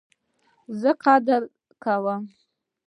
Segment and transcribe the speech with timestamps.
[0.81, 1.41] زه قدر
[1.83, 2.21] کوم